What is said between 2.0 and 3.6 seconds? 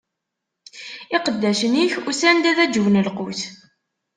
usan-d ad aǧwen lqut.